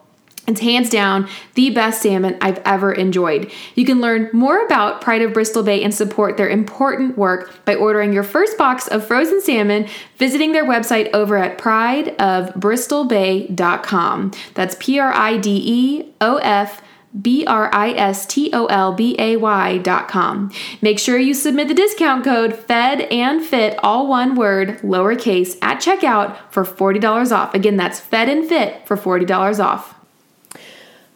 It's 0.50 0.60
hands 0.62 0.90
down 0.90 1.30
the 1.54 1.70
best 1.70 2.02
salmon 2.02 2.36
I've 2.42 2.58
ever 2.66 2.92
enjoyed. 2.92 3.52
You 3.76 3.86
can 3.86 4.02
learn 4.02 4.32
more 4.34 4.66
about 4.66 5.00
Pride 5.00 5.22
of 5.22 5.32
Bristol 5.32 5.62
Bay 5.62 5.84
and 5.84 5.94
support 5.94 6.38
their 6.38 6.50
important 6.50 7.16
work 7.18 7.64
by 7.66 7.76
ordering 7.76 8.14
your 8.14 8.24
first 8.24 8.58
box 8.58 8.88
of 8.88 9.06
frozen 9.06 9.42
salmon, 9.42 9.88
visiting 10.18 10.52
their 10.52 10.66
website 10.66 11.14
over 11.14 11.38
at 11.38 11.60
prideofbristolbay.com. 11.60 14.32
That's 14.56 14.76
P 14.80 15.00
R 15.00 15.14
I 15.14 15.38
D 15.38 15.62
E 15.64 16.12
O 16.20 16.38
F 16.38 16.82
B 17.22 17.46
R 17.46 17.70
I 17.74 17.92
S 17.92 18.26
T 18.26 18.50
O 18.52 18.66
L 18.66 18.94
B 18.94 19.16
A 19.20 19.38
Y 19.38 19.78
dot 19.78 20.08
com. 20.08 20.52
Make 20.82 20.98
sure 20.98 21.20
you 21.20 21.36
submit 21.36 21.68
the 21.68 21.76
discount 21.76 22.24
code 22.24 22.56
FED 22.56 23.02
and 23.12 23.44
FIT, 23.44 23.78
all 23.84 24.08
one 24.08 24.34
word, 24.36 24.80
lowercase, 24.80 25.60
at 25.62 25.80
checkout 25.80 26.36
for 26.52 26.64
$40 26.64 27.32
off. 27.32 27.54
Again, 27.54 27.78
that's 27.78 28.00
FED 28.00 28.30
and 28.30 28.48
FIT 28.48 28.88
for 28.88 28.98
$40 28.98 29.64
off. 29.64 29.99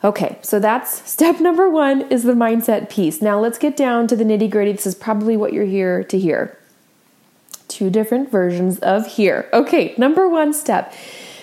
Okay, 0.04 0.38
so 0.42 0.60
that's 0.60 1.10
step 1.10 1.40
number 1.40 1.70
one 1.70 2.02
is 2.12 2.24
the 2.24 2.34
mindset 2.34 2.90
piece. 2.90 3.22
Now 3.22 3.40
let's 3.40 3.58
get 3.58 3.78
down 3.78 4.08
to 4.08 4.16
the 4.16 4.24
nitty 4.24 4.50
gritty. 4.50 4.74
This 4.74 4.88
is 4.88 4.96
probably 4.96 5.38
what 5.38 5.54
you're 5.54 5.66
here 5.66 6.04
to 6.06 6.20
hear. 6.20 6.58
Two 7.68 7.90
different 7.90 8.30
versions 8.30 8.80
of 8.80 9.08
here. 9.08 9.50
Okay, 9.54 9.96
number 9.98 10.28
one 10.28 10.54
step 10.54 10.94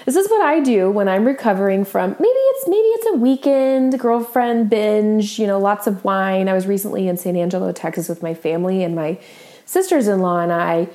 this 0.06 0.16
is 0.16 0.30
what 0.30 0.42
I 0.42 0.60
do 0.60 0.90
when 0.90 1.08
I'm 1.08 1.24
recovering 1.24 1.84
from 1.84 2.10
maybe 2.18 2.28
it's 2.28 2.68
maybe 2.68 2.88
it's 2.88 3.06
a 3.06 3.18
weekend 3.18 3.98
girlfriend 4.00 4.70
binge, 4.70 5.38
you 5.38 5.46
know, 5.46 5.58
lots 5.58 5.86
of 5.86 6.04
wine. 6.04 6.48
I 6.48 6.52
was 6.52 6.66
recently 6.66 7.06
in 7.06 7.16
San 7.16 7.36
Angelo, 7.36 7.70
Texas 7.72 8.08
with 8.08 8.22
my 8.22 8.34
family 8.34 8.82
and 8.82 8.94
my 8.94 9.18
sisters-in-law 9.66 10.40
and 10.40 10.52
I 10.52 10.88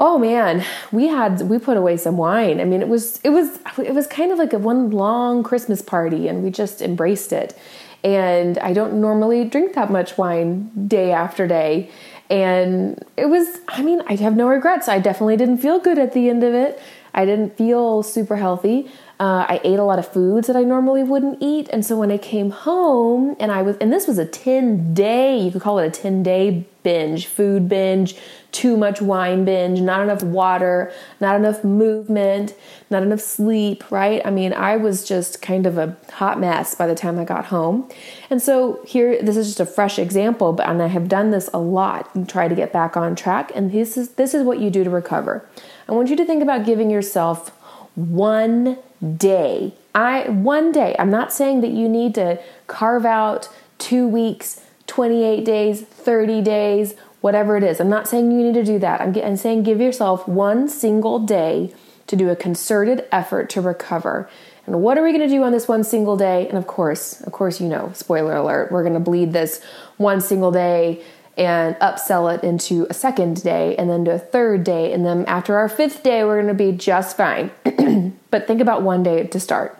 oh 0.00 0.18
man. 0.18 0.64
We 0.90 1.08
had 1.08 1.42
we 1.42 1.58
put 1.58 1.76
away 1.76 1.96
some 1.98 2.16
wine. 2.16 2.60
I 2.60 2.64
mean 2.64 2.80
it 2.80 2.88
was 2.88 3.20
it 3.22 3.30
was 3.30 3.60
it 3.78 3.94
was 3.94 4.06
kind 4.06 4.32
of 4.32 4.38
like 4.38 4.52
a 4.52 4.58
one 4.58 4.90
long 4.90 5.42
christmas 5.44 5.82
party 5.82 6.26
and 6.26 6.42
we 6.42 6.50
just 6.50 6.82
embraced 6.82 7.32
it. 7.32 7.56
And 8.02 8.58
i 8.58 8.72
don't 8.72 8.98
normally 9.00 9.44
drink 9.44 9.74
that 9.74 9.90
much 9.90 10.16
wine 10.18 10.70
day 10.88 11.12
after 11.12 11.46
day. 11.46 11.90
And 12.30 13.04
it 13.16 13.26
was 13.26 13.60
i 13.68 13.82
mean 13.82 14.02
i 14.08 14.16
have 14.16 14.34
no 14.34 14.48
regrets. 14.48 14.88
I 14.88 14.98
definitely 14.98 15.36
didn't 15.36 15.58
feel 15.58 15.78
good 15.78 15.98
at 15.98 16.12
the 16.14 16.30
end 16.30 16.42
of 16.42 16.54
it. 16.54 16.80
I 17.12 17.24
didn't 17.24 17.56
feel 17.56 18.02
super 18.02 18.36
healthy. 18.36 18.90
Uh, 19.20 19.44
I 19.46 19.60
ate 19.64 19.78
a 19.78 19.84
lot 19.84 19.98
of 19.98 20.10
foods 20.10 20.46
that 20.46 20.56
I 20.56 20.62
normally 20.62 21.02
wouldn't 21.02 21.42
eat. 21.42 21.68
And 21.68 21.84
so 21.84 21.98
when 21.98 22.10
I 22.10 22.16
came 22.16 22.48
home 22.48 23.36
and 23.38 23.52
I 23.52 23.60
was, 23.60 23.76
and 23.76 23.92
this 23.92 24.06
was 24.06 24.16
a 24.16 24.24
10 24.24 24.94
day, 24.94 25.38
you 25.38 25.50
could 25.50 25.60
call 25.60 25.78
it 25.78 25.86
a 25.86 25.90
10 25.90 26.22
day 26.22 26.64
binge, 26.82 27.26
food 27.26 27.68
binge, 27.68 28.16
too 28.50 28.78
much 28.78 29.02
wine 29.02 29.44
binge, 29.44 29.78
not 29.82 30.00
enough 30.00 30.22
water, 30.22 30.90
not 31.20 31.36
enough 31.36 31.62
movement, 31.62 32.54
not 32.88 33.02
enough 33.02 33.20
sleep, 33.20 33.90
right? 33.90 34.22
I 34.24 34.30
mean, 34.30 34.54
I 34.54 34.78
was 34.78 35.06
just 35.06 35.42
kind 35.42 35.66
of 35.66 35.76
a 35.76 35.98
hot 36.12 36.40
mess 36.40 36.74
by 36.74 36.86
the 36.86 36.94
time 36.94 37.18
I 37.18 37.26
got 37.26 37.44
home. 37.44 37.90
And 38.30 38.40
so 38.40 38.80
here 38.86 39.22
this 39.22 39.36
is 39.36 39.48
just 39.48 39.60
a 39.60 39.66
fresh 39.66 39.98
example, 39.98 40.54
but 40.54 40.66
and 40.66 40.80
I 40.80 40.86
have 40.86 41.08
done 41.08 41.30
this 41.30 41.50
a 41.52 41.58
lot 41.58 42.08
and 42.14 42.26
try 42.26 42.48
to 42.48 42.54
get 42.54 42.72
back 42.72 42.96
on 42.96 43.14
track 43.16 43.52
and 43.54 43.70
this 43.70 43.98
is 43.98 44.12
this 44.12 44.32
is 44.32 44.44
what 44.44 44.60
you 44.60 44.70
do 44.70 44.82
to 44.82 44.88
recover. 44.88 45.46
I 45.86 45.92
want 45.92 46.08
you 46.08 46.16
to 46.16 46.24
think 46.24 46.42
about 46.42 46.64
giving 46.64 46.88
yourself 46.88 47.50
one 47.94 48.78
day. 49.16 49.72
I 49.94 50.28
one 50.28 50.72
day. 50.72 50.94
I'm 50.98 51.10
not 51.10 51.32
saying 51.32 51.60
that 51.62 51.70
you 51.70 51.88
need 51.88 52.14
to 52.16 52.40
carve 52.66 53.04
out 53.04 53.48
2 53.78 54.06
weeks, 54.06 54.60
28 54.86 55.44
days, 55.44 55.82
30 55.82 56.42
days, 56.42 56.94
whatever 57.20 57.56
it 57.56 57.62
is. 57.62 57.80
I'm 57.80 57.88
not 57.88 58.08
saying 58.08 58.30
you 58.30 58.42
need 58.42 58.54
to 58.54 58.64
do 58.64 58.78
that. 58.78 59.00
I'm, 59.00 59.14
I'm 59.16 59.36
saying 59.36 59.62
give 59.62 59.80
yourself 59.80 60.26
one 60.28 60.68
single 60.68 61.18
day 61.18 61.72
to 62.06 62.16
do 62.16 62.28
a 62.28 62.36
concerted 62.36 63.06
effort 63.12 63.48
to 63.50 63.60
recover. 63.60 64.28
And 64.66 64.82
what 64.82 64.98
are 64.98 65.02
we 65.02 65.12
going 65.12 65.28
to 65.28 65.34
do 65.34 65.42
on 65.42 65.52
this 65.52 65.68
one 65.68 65.84
single 65.84 66.16
day? 66.16 66.48
And 66.48 66.58
of 66.58 66.66
course, 66.66 67.20
of 67.22 67.32
course, 67.32 67.60
you 67.60 67.68
know, 67.68 67.92
spoiler 67.94 68.36
alert, 68.36 68.70
we're 68.70 68.82
going 68.82 68.94
to 68.94 69.00
bleed 69.00 69.32
this 69.32 69.62
one 69.96 70.20
single 70.20 70.50
day 70.50 71.02
and 71.40 71.74
upsell 71.76 72.32
it 72.32 72.44
into 72.44 72.86
a 72.90 72.94
second 72.94 73.42
day 73.42 73.74
and 73.76 73.88
then 73.88 74.04
to 74.04 74.12
a 74.12 74.18
third 74.18 74.62
day. 74.62 74.92
And 74.92 75.06
then 75.06 75.24
after 75.24 75.56
our 75.56 75.70
fifth 75.70 76.02
day, 76.02 76.22
we're 76.22 76.36
going 76.36 76.54
to 76.54 76.54
be 76.54 76.70
just 76.70 77.16
fine. 77.16 77.50
but 78.30 78.46
think 78.46 78.60
about 78.60 78.82
one 78.82 79.02
day 79.02 79.26
to 79.26 79.40
start. 79.40 79.78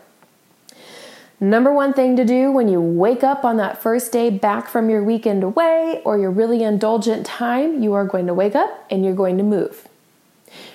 Number 1.39 1.71
one 1.71 1.93
thing 1.93 2.15
to 2.15 2.25
do 2.25 2.51
when 2.51 2.67
you 2.67 2.81
wake 2.81 3.23
up 3.23 3.45
on 3.45 3.57
that 3.57 3.79
first 3.79 4.11
day 4.11 4.31
back 4.31 4.67
from 4.69 4.89
your 4.89 5.03
weekend 5.03 5.43
away 5.43 6.01
or 6.03 6.17
your 6.17 6.31
really 6.31 6.63
indulgent 6.63 7.27
time, 7.27 7.83
you 7.83 7.93
are 7.93 8.05
going 8.05 8.25
to 8.25 8.33
wake 8.33 8.55
up 8.55 8.85
and 8.89 9.05
you're 9.05 9.13
going 9.13 9.37
to 9.37 9.43
move. 9.43 9.87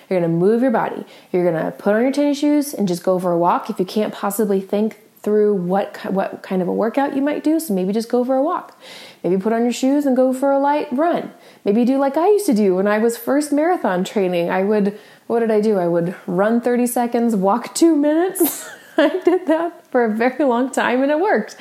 You're 0.08 0.20
going 0.20 0.30
to 0.30 0.36
move 0.36 0.62
your 0.62 0.70
body. 0.70 1.04
You're 1.32 1.50
going 1.50 1.64
to 1.64 1.72
put 1.72 1.96
on 1.96 2.02
your 2.02 2.12
tennis 2.12 2.38
shoes 2.38 2.72
and 2.72 2.86
just 2.86 3.02
go 3.02 3.18
for 3.18 3.32
a 3.32 3.38
walk. 3.38 3.70
If 3.70 3.80
you 3.80 3.84
can't 3.84 4.14
possibly 4.14 4.60
think 4.60 5.00
through 5.26 5.56
what 5.56 5.96
what 6.12 6.40
kind 6.44 6.62
of 6.62 6.68
a 6.68 6.72
workout 6.72 7.16
you 7.16 7.20
might 7.20 7.42
do, 7.42 7.58
so 7.58 7.74
maybe 7.74 7.92
just 7.92 8.08
go 8.08 8.24
for 8.24 8.36
a 8.36 8.42
walk. 8.42 8.78
Maybe 9.24 9.36
put 9.36 9.52
on 9.52 9.64
your 9.64 9.72
shoes 9.72 10.06
and 10.06 10.14
go 10.14 10.32
for 10.32 10.52
a 10.52 10.58
light 10.60 10.86
run. 10.92 11.32
Maybe 11.64 11.84
do 11.84 11.98
like 11.98 12.16
I 12.16 12.28
used 12.28 12.46
to 12.46 12.54
do 12.54 12.76
when 12.76 12.86
I 12.86 12.98
was 12.98 13.16
first 13.16 13.52
marathon 13.52 14.04
training. 14.04 14.50
I 14.50 14.62
would 14.62 14.96
what 15.26 15.40
did 15.40 15.50
I 15.50 15.60
do? 15.60 15.78
I 15.78 15.88
would 15.88 16.14
run 16.28 16.60
30 16.60 16.86
seconds, 16.86 17.34
walk 17.34 17.74
2 17.74 17.96
minutes. 17.96 18.70
I 18.96 19.20
did 19.24 19.48
that 19.48 19.84
for 19.90 20.04
a 20.04 20.14
very 20.14 20.44
long 20.44 20.70
time 20.70 21.02
and 21.02 21.10
it 21.10 21.18
worked. 21.18 21.56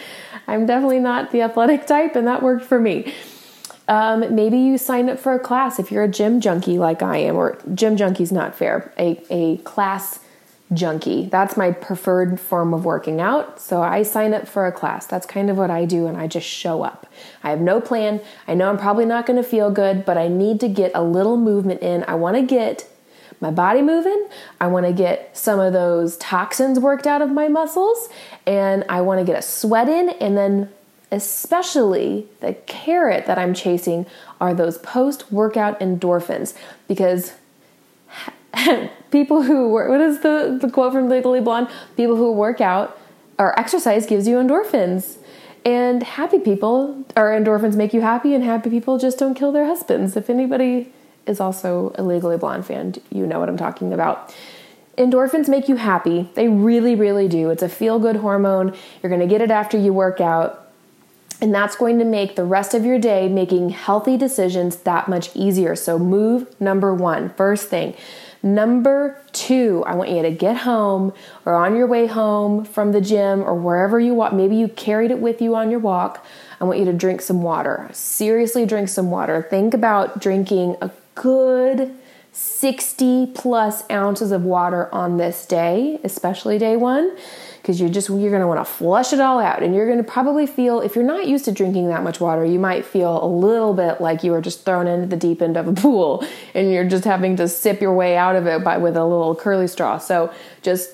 I'm 0.47 0.67
definitely 0.67 0.99
not 0.99 1.31
the 1.31 1.41
athletic 1.41 1.87
type, 1.87 2.15
and 2.15 2.27
that 2.27 2.43
worked 2.43 2.65
for 2.65 2.79
me. 2.79 3.15
Um, 3.87 4.35
maybe 4.35 4.59
you 4.59 4.77
sign 4.77 5.09
up 5.09 5.17
for 5.17 5.33
a 5.33 5.39
class 5.39 5.79
if 5.79 5.91
you're 5.91 6.03
a 6.03 6.07
gym 6.07 6.39
junkie 6.39 6.77
like 6.77 7.01
I 7.01 7.17
am, 7.17 7.35
or 7.35 7.57
gym 7.73 7.97
junkie's 7.97 8.31
not 8.31 8.55
fair. 8.55 8.93
A, 8.99 9.19
a 9.31 9.57
class 9.57 10.19
junkie. 10.73 11.27
That's 11.27 11.55
my 11.55 11.71
preferred 11.71 12.39
form 12.39 12.73
of 12.73 12.85
working 12.85 13.21
out. 13.21 13.59
So 13.59 13.81
I 13.81 14.03
sign 14.03 14.33
up 14.33 14.47
for 14.47 14.65
a 14.65 14.71
class. 14.71 15.05
That's 15.05 15.25
kind 15.25 15.49
of 15.49 15.57
what 15.57 15.69
I 15.69 15.85
do, 15.85 16.07
and 16.07 16.17
I 16.17 16.27
just 16.27 16.47
show 16.47 16.83
up. 16.83 17.07
I 17.43 17.51
have 17.51 17.61
no 17.61 17.79
plan. 17.79 18.21
I 18.47 18.55
know 18.55 18.69
I'm 18.69 18.77
probably 18.77 19.05
not 19.05 19.25
going 19.25 19.41
to 19.41 19.47
feel 19.47 19.69
good, 19.71 20.05
but 20.05 20.17
I 20.17 20.27
need 20.27 20.59
to 20.61 20.67
get 20.67 20.91
a 20.95 21.03
little 21.03 21.37
movement 21.37 21.81
in. 21.81 22.03
I 22.07 22.15
want 22.15 22.35
to 22.35 22.41
get 22.41 22.87
my 23.41 23.51
body 23.51 23.81
moving. 23.81 24.27
I 24.59 24.67
want 24.67 24.85
to 24.85 24.93
get 24.93 25.35
some 25.37 25.59
of 25.59 25.73
those 25.73 26.17
toxins 26.17 26.79
worked 26.79 27.05
out 27.05 27.21
of 27.21 27.29
my 27.29 27.47
muscles 27.47 28.09
and 28.47 28.83
I 28.89 29.01
want 29.01 29.19
to 29.19 29.25
get 29.25 29.37
a 29.37 29.41
sweat 29.41 29.89
in 29.89 30.09
and 30.21 30.37
then 30.37 30.69
especially 31.11 32.27
the 32.39 32.53
carrot 32.65 33.25
that 33.25 33.37
I'm 33.37 33.53
chasing 33.53 34.05
are 34.41 34.53
those 34.53 34.77
post 34.79 35.31
workout 35.31 35.79
endorphins 35.79 36.55
because 36.87 37.33
people 39.11 39.43
who 39.43 39.69
work, 39.69 39.89
what 39.89 40.01
is 40.01 40.21
the, 40.21 40.57
the 40.61 40.69
quote 40.69 40.93
from 40.93 41.09
Legally 41.09 41.41
Blonde? 41.41 41.67
People 41.97 42.15
who 42.15 42.31
work 42.31 42.61
out 42.61 42.97
or 43.37 43.57
exercise 43.59 44.05
gives 44.05 44.27
you 44.27 44.37
endorphins. 44.37 45.17
And 45.65 46.03
happy 46.03 46.39
people 46.39 47.03
or 47.15 47.31
endorphins 47.31 47.75
make 47.75 47.91
you 47.91 48.01
happy, 48.01 48.35
and 48.35 48.43
happy 48.43 48.69
people 48.69 48.99
just 48.99 49.17
don't 49.17 49.33
kill 49.33 49.51
their 49.51 49.65
husbands. 49.65 50.15
If 50.15 50.29
anybody 50.29 50.93
is 51.25 51.39
also 51.39 51.91
a 51.95 52.03
Legally 52.03 52.37
Blonde 52.37 52.67
fan, 52.67 52.93
you 53.09 53.25
know 53.25 53.39
what 53.39 53.49
I'm 53.49 53.57
talking 53.57 53.91
about. 53.91 54.33
Endorphins 54.95 55.49
make 55.49 55.67
you 55.67 55.75
happy. 55.75 56.29
They 56.35 56.47
really, 56.47 56.95
really 56.95 57.27
do. 57.27 57.49
It's 57.49 57.63
a 57.63 57.69
feel 57.69 57.99
good 57.99 58.17
hormone. 58.17 58.75
You're 59.01 59.09
going 59.09 59.21
to 59.21 59.27
get 59.27 59.41
it 59.41 59.49
after 59.49 59.77
you 59.77 59.91
work 59.91 60.21
out. 60.21 60.61
And 61.41 61.53
that's 61.53 61.75
going 61.75 61.99
to 61.99 62.05
make 62.05 62.35
the 62.35 62.45
rest 62.45 62.73
of 62.73 62.85
your 62.85 62.99
day 62.99 63.27
making 63.27 63.69
healthy 63.69 64.17
decisions 64.17 64.77
that 64.77 65.09
much 65.09 65.35
easier. 65.35 65.75
So, 65.75 65.99
move 65.99 66.59
number 66.61 66.93
one, 66.93 67.31
first 67.31 67.69
thing. 67.69 67.95
Number 68.45 69.19
two, 69.31 69.83
I 69.87 69.95
want 69.95 70.11
you 70.11 70.21
to 70.21 70.29
get 70.29 70.57
home 70.57 71.13
or 71.45 71.55
on 71.55 71.75
your 71.75 71.87
way 71.87 72.05
home 72.05 72.63
from 72.63 72.91
the 72.91 73.01
gym 73.01 73.41
or 73.41 73.55
wherever 73.55 73.99
you 73.99 74.13
walk. 74.13 74.33
Maybe 74.33 74.55
you 74.55 74.67
carried 74.67 75.09
it 75.09 75.17
with 75.17 75.41
you 75.41 75.55
on 75.55 75.71
your 75.71 75.79
walk. 75.79 76.23
I 76.61 76.65
want 76.65 76.77
you 76.77 76.85
to 76.85 76.93
drink 76.93 77.23
some 77.23 77.41
water. 77.41 77.89
Seriously, 77.91 78.67
drink 78.67 78.89
some 78.89 79.09
water. 79.09 79.47
Think 79.49 79.73
about 79.73 80.21
drinking 80.21 80.75
a 80.79 80.91
good 81.15 81.95
60 82.33 83.31
plus 83.33 83.83
ounces 83.89 84.31
of 84.31 84.43
water 84.43 84.93
on 84.93 85.17
this 85.17 85.47
day, 85.47 85.99
especially 86.03 86.59
day 86.59 86.77
one, 86.77 87.17
because 87.65 87.79
you're 87.79 87.89
just 87.89 88.09
you're 88.09 88.29
gonna 88.29 88.47
want 88.47 88.59
to 88.59 88.71
flush 88.71 89.11
it 89.11 89.19
all 89.19 89.39
out, 89.39 89.63
and 89.63 89.73
you're 89.73 89.89
gonna 89.89 90.03
probably 90.03 90.45
feel 90.45 90.81
if 90.81 90.93
you're 90.93 91.03
not 91.03 91.27
used 91.27 91.45
to 91.45 91.51
drinking 91.51 91.87
that 91.87 92.03
much 92.03 92.19
water, 92.19 92.45
you 92.45 92.59
might 92.59 92.85
feel 92.85 93.25
a 93.25 93.25
little 93.25 93.73
bit 93.73 93.99
like 93.99 94.23
you 94.23 94.31
were 94.31 94.39
just 94.39 94.63
thrown 94.65 94.85
into 94.85 95.07
the 95.07 95.17
deep 95.17 95.41
end 95.41 95.57
of 95.57 95.67
a 95.67 95.73
pool, 95.81 96.23
and 96.53 96.71
you're 96.71 96.87
just 96.87 97.05
having 97.05 97.35
to 97.37 97.47
sip 97.47 97.81
your 97.81 97.95
way 97.95 98.17
out 98.17 98.35
of 98.35 98.45
it 98.45 98.63
by 98.63 98.77
with 98.77 98.95
a 98.95 99.03
little 99.03 99.35
curly 99.35 99.65
straw. 99.65 99.97
So 99.97 100.31
just 100.61 100.91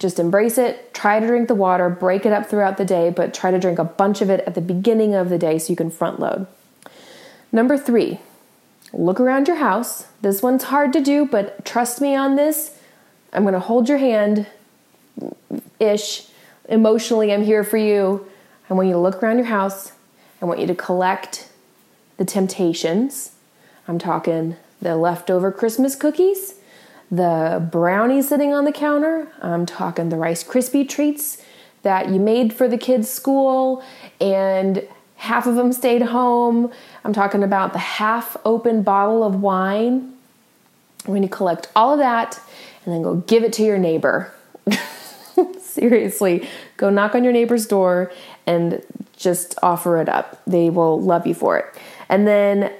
just 0.00 0.18
embrace 0.18 0.58
it. 0.58 0.92
Try 0.94 1.20
to 1.20 1.26
drink 1.28 1.46
the 1.46 1.54
water, 1.54 1.88
break 1.88 2.26
it 2.26 2.32
up 2.32 2.46
throughout 2.46 2.76
the 2.76 2.84
day, 2.84 3.10
but 3.10 3.32
try 3.32 3.52
to 3.52 3.60
drink 3.60 3.78
a 3.78 3.84
bunch 3.84 4.20
of 4.20 4.30
it 4.30 4.40
at 4.48 4.56
the 4.56 4.60
beginning 4.60 5.14
of 5.14 5.28
the 5.28 5.38
day 5.38 5.60
so 5.60 5.70
you 5.70 5.76
can 5.76 5.90
front 5.90 6.18
load. 6.18 6.48
Number 7.52 7.78
three, 7.78 8.18
look 8.92 9.20
around 9.20 9.46
your 9.46 9.58
house. 9.58 10.08
This 10.22 10.42
one's 10.42 10.64
hard 10.64 10.92
to 10.94 11.00
do, 11.00 11.24
but 11.24 11.64
trust 11.64 12.00
me 12.00 12.16
on 12.16 12.34
this. 12.34 12.76
I'm 13.32 13.42
going 13.42 13.54
to 13.54 13.60
hold 13.60 13.88
your 13.88 13.98
hand 13.98 14.48
ish. 15.80 16.28
Emotionally, 16.68 17.32
I'm 17.32 17.42
here 17.42 17.64
for 17.64 17.78
you. 17.78 18.26
I 18.68 18.74
want 18.74 18.86
you 18.86 18.94
to 18.94 19.00
look 19.00 19.22
around 19.22 19.38
your 19.38 19.46
house. 19.46 19.92
I 20.40 20.44
want 20.44 20.60
you 20.60 20.66
to 20.66 20.74
collect 20.74 21.48
the 22.16 22.24
temptations. 22.24 23.32
I'm 23.88 23.98
talking 23.98 24.56
the 24.80 24.96
leftover 24.96 25.50
Christmas 25.50 25.96
cookies, 25.96 26.54
the 27.10 27.66
brownies 27.72 28.28
sitting 28.28 28.54
on 28.54 28.64
the 28.64 28.72
counter. 28.72 29.32
I'm 29.42 29.66
talking 29.66 30.08
the 30.08 30.16
Rice 30.16 30.44
Krispie 30.44 30.88
treats 30.88 31.42
that 31.82 32.08
you 32.08 32.20
made 32.20 32.52
for 32.52 32.68
the 32.68 32.78
kids' 32.78 33.10
school 33.10 33.82
and 34.20 34.86
half 35.16 35.46
of 35.46 35.54
them 35.56 35.72
stayed 35.72 36.02
home. 36.02 36.70
I'm 37.04 37.12
talking 37.12 37.42
about 37.42 37.72
the 37.72 37.78
half 37.78 38.36
open 38.44 38.82
bottle 38.82 39.24
of 39.24 39.42
wine. 39.42 40.14
We're 41.06 41.16
going 41.16 41.22
to 41.22 41.28
collect 41.28 41.68
all 41.74 41.92
of 41.92 41.98
that 41.98 42.40
and 42.84 42.94
then 42.94 43.02
go 43.02 43.16
give 43.16 43.42
it 43.42 43.52
to 43.54 43.62
your 43.62 43.78
neighbor. 43.78 44.32
Seriously, 45.80 46.46
go 46.76 46.90
knock 46.90 47.14
on 47.14 47.24
your 47.24 47.32
neighbor's 47.32 47.66
door 47.66 48.12
and 48.46 48.82
just 49.16 49.54
offer 49.62 49.96
it 49.96 50.10
up. 50.10 50.42
They 50.46 50.68
will 50.68 51.00
love 51.00 51.26
you 51.26 51.32
for 51.32 51.56
it. 51.56 51.74
And 52.10 52.28
then 52.28 52.70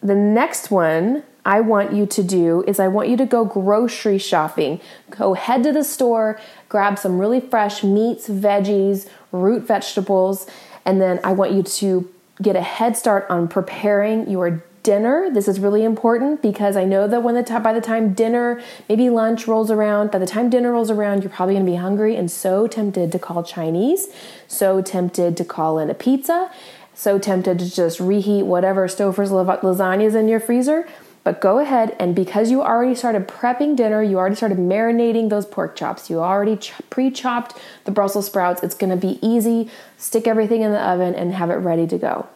the 0.00 0.14
next 0.14 0.70
one 0.70 1.24
I 1.44 1.60
want 1.60 1.92
you 1.92 2.06
to 2.06 2.22
do 2.22 2.62
is 2.68 2.78
I 2.78 2.86
want 2.86 3.08
you 3.08 3.16
to 3.16 3.26
go 3.26 3.44
grocery 3.44 4.18
shopping. 4.18 4.80
Go 5.10 5.34
head 5.34 5.64
to 5.64 5.72
the 5.72 5.82
store, 5.82 6.40
grab 6.68 7.00
some 7.00 7.18
really 7.18 7.40
fresh 7.40 7.82
meats, 7.82 8.28
veggies, 8.28 9.08
root 9.32 9.64
vegetables, 9.66 10.46
and 10.84 11.00
then 11.00 11.18
I 11.24 11.32
want 11.32 11.50
you 11.50 11.64
to 11.64 12.08
get 12.40 12.54
a 12.54 12.62
head 12.62 12.96
start 12.96 13.26
on 13.28 13.48
preparing 13.48 14.30
your 14.30 14.62
dinner. 14.84 15.28
This 15.32 15.48
is 15.48 15.58
really 15.58 15.82
important 15.82 16.42
because 16.42 16.76
I 16.76 16.84
know 16.84 17.08
that 17.08 17.24
when 17.24 17.34
the 17.34 17.42
t- 17.42 17.58
by 17.58 17.72
the 17.72 17.80
time 17.80 18.12
dinner, 18.12 18.62
maybe 18.88 19.10
lunch 19.10 19.48
rolls 19.48 19.70
around, 19.70 20.12
by 20.12 20.18
the 20.18 20.26
time 20.26 20.48
dinner 20.48 20.70
rolls 20.70 20.90
around, 20.90 21.24
you're 21.24 21.32
probably 21.32 21.54
going 21.54 21.66
to 21.66 21.72
be 21.72 21.78
hungry 21.78 22.14
and 22.14 22.30
so 22.30 22.68
tempted 22.68 23.10
to 23.10 23.18
call 23.18 23.42
Chinese, 23.42 24.08
so 24.46 24.80
tempted 24.80 25.36
to 25.38 25.44
call 25.44 25.80
in 25.80 25.90
a 25.90 25.94
pizza, 25.94 26.50
so 26.92 27.18
tempted 27.18 27.58
to 27.58 27.74
just 27.74 27.98
reheat 27.98 28.44
whatever 28.44 28.86
Stouffer's 28.86 29.30
lasagnas 29.30 30.14
in 30.14 30.28
your 30.28 30.38
freezer. 30.38 30.86
But 31.24 31.40
go 31.40 31.58
ahead 31.58 31.96
and 31.98 32.14
because 32.14 32.50
you 32.50 32.62
already 32.62 32.94
started 32.94 33.26
prepping 33.26 33.76
dinner, 33.76 34.02
you 34.02 34.18
already 34.18 34.36
started 34.36 34.58
marinating 34.58 35.30
those 35.30 35.46
pork 35.46 35.74
chops, 35.74 36.10
you 36.10 36.20
already 36.20 36.58
ch- 36.58 36.74
pre 36.90 37.10
chopped 37.10 37.58
the 37.86 37.90
Brussels 37.90 38.26
sprouts, 38.26 38.62
it's 38.62 38.74
gonna 38.74 38.98
be 38.98 39.18
easy. 39.26 39.70
Stick 39.96 40.28
everything 40.28 40.60
in 40.60 40.72
the 40.72 40.80
oven 40.80 41.14
and 41.14 41.32
have 41.32 41.48
it 41.48 41.54
ready 41.54 41.86
to 41.86 41.96
go. 41.96 42.26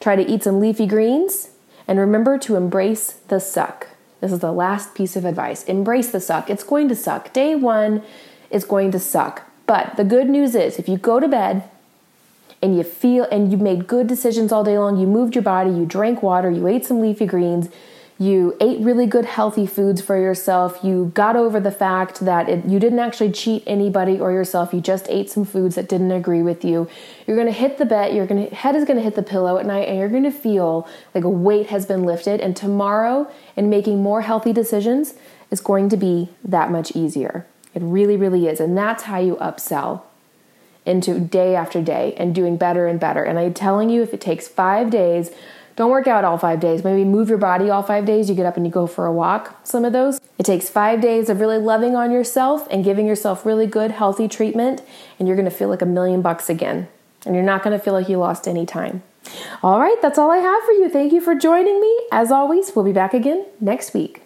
Try 0.00 0.16
to 0.16 0.22
eat 0.22 0.42
some 0.42 0.60
leafy 0.60 0.86
greens 0.86 1.48
and 1.88 1.98
remember 1.98 2.38
to 2.38 2.56
embrace 2.56 3.12
the 3.28 3.38
suck. 3.38 3.88
This 4.20 4.32
is 4.32 4.40
the 4.40 4.52
last 4.52 4.94
piece 4.94 5.16
of 5.16 5.24
advice. 5.24 5.64
Embrace 5.64 6.10
the 6.10 6.20
suck. 6.20 6.50
It's 6.50 6.64
going 6.64 6.88
to 6.88 6.96
suck. 6.96 7.32
Day 7.32 7.54
one 7.54 8.02
is 8.50 8.64
going 8.64 8.90
to 8.92 8.98
suck. 8.98 9.42
But 9.66 9.96
the 9.96 10.04
good 10.04 10.28
news 10.28 10.54
is 10.54 10.78
if 10.78 10.88
you 10.88 10.96
go 10.96 11.20
to 11.20 11.28
bed 11.28 11.68
and 12.62 12.76
you 12.76 12.82
feel 12.82 13.24
and 13.30 13.50
you 13.50 13.58
made 13.58 13.86
good 13.86 14.06
decisions 14.06 14.52
all 14.52 14.64
day 14.64 14.78
long, 14.78 14.96
you 14.96 15.06
moved 15.06 15.34
your 15.34 15.42
body, 15.42 15.70
you 15.70 15.84
drank 15.84 16.22
water, 16.22 16.50
you 16.50 16.66
ate 16.66 16.86
some 16.86 17.00
leafy 17.00 17.26
greens, 17.26 17.68
you 18.18 18.56
ate 18.60 18.80
really 18.80 19.06
good 19.06 19.26
healthy 19.26 19.66
foods 19.66 20.00
for 20.00 20.18
yourself, 20.18 20.82
you 20.82 21.12
got 21.14 21.36
over 21.36 21.60
the 21.60 21.70
fact 21.70 22.20
that 22.20 22.48
it, 22.48 22.64
you 22.64 22.78
didn't 22.78 22.98
actually 22.98 23.30
cheat 23.30 23.62
anybody 23.66 24.18
or 24.18 24.32
yourself, 24.32 24.72
you 24.72 24.80
just 24.80 25.06
ate 25.10 25.28
some 25.28 25.44
foods 25.44 25.74
that 25.74 25.88
didn't 25.88 26.12
agree 26.12 26.40
with 26.40 26.64
you. 26.64 26.88
You're 27.26 27.36
going 27.36 27.48
to 27.48 27.52
hit 27.52 27.76
the 27.76 27.84
bed, 27.84 28.14
your 28.14 28.26
head 28.26 28.74
is 28.74 28.86
going 28.86 28.96
to 28.96 29.02
hit 29.02 29.16
the 29.16 29.22
pillow 29.22 29.58
at 29.58 29.66
night 29.66 29.88
and 29.88 29.98
you're 29.98 30.08
going 30.08 30.22
to 30.22 30.30
feel 30.30 30.88
like 31.14 31.24
a 31.24 31.28
weight 31.28 31.66
has 31.66 31.84
been 31.84 32.04
lifted 32.04 32.40
and 32.40 32.56
tomorrow 32.56 33.30
in 33.54 33.68
making 33.68 34.02
more 34.02 34.22
healthy 34.22 34.52
decisions 34.52 35.14
is 35.50 35.60
going 35.60 35.90
to 35.90 35.96
be 35.96 36.30
that 36.42 36.70
much 36.70 36.96
easier. 36.96 37.46
It 37.74 37.82
really 37.82 38.16
really 38.16 38.46
is 38.48 38.60
and 38.60 38.78
that's 38.78 39.02
how 39.02 39.18
you 39.18 39.36
upsell 39.36 40.02
into 40.86 41.20
day 41.20 41.54
after 41.54 41.82
day 41.82 42.14
and 42.16 42.34
doing 42.34 42.56
better 42.56 42.86
and 42.86 42.98
better. 42.98 43.24
And 43.24 43.38
I'm 43.38 43.52
telling 43.52 43.90
you 43.90 44.02
if 44.02 44.14
it 44.14 44.20
takes 44.22 44.48
5 44.48 44.88
days 44.88 45.30
don't 45.76 45.90
work 45.90 46.06
out 46.06 46.24
all 46.24 46.38
five 46.38 46.58
days. 46.58 46.82
Maybe 46.82 47.04
move 47.04 47.28
your 47.28 47.38
body 47.38 47.68
all 47.68 47.82
five 47.82 48.06
days. 48.06 48.28
You 48.28 48.34
get 48.34 48.46
up 48.46 48.56
and 48.56 48.66
you 48.66 48.72
go 48.72 48.86
for 48.86 49.06
a 49.06 49.12
walk, 49.12 49.60
some 49.62 49.84
of 49.84 49.92
those. 49.92 50.20
It 50.38 50.46
takes 50.46 50.68
five 50.68 51.00
days 51.00 51.28
of 51.28 51.38
really 51.38 51.58
loving 51.58 51.94
on 51.94 52.10
yourself 52.10 52.66
and 52.70 52.82
giving 52.82 53.06
yourself 53.06 53.44
really 53.46 53.66
good, 53.66 53.90
healthy 53.92 54.26
treatment, 54.26 54.82
and 55.18 55.28
you're 55.28 55.36
gonna 55.36 55.50
feel 55.50 55.68
like 55.68 55.82
a 55.82 55.86
million 55.86 56.22
bucks 56.22 56.48
again. 56.48 56.88
And 57.24 57.34
you're 57.34 57.44
not 57.44 57.62
gonna 57.62 57.78
feel 57.78 57.92
like 57.92 58.08
you 58.08 58.18
lost 58.18 58.48
any 58.48 58.64
time. 58.64 59.02
All 59.62 59.80
right, 59.80 59.96
that's 60.00 60.18
all 60.18 60.30
I 60.30 60.38
have 60.38 60.62
for 60.64 60.72
you. 60.72 60.88
Thank 60.88 61.12
you 61.12 61.20
for 61.20 61.34
joining 61.34 61.80
me. 61.80 62.06
As 62.10 62.30
always, 62.30 62.74
we'll 62.74 62.84
be 62.84 62.92
back 62.92 63.12
again 63.12 63.44
next 63.60 63.92
week. 63.92 64.25